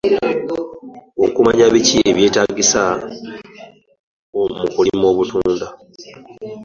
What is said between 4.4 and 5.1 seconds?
mu kulima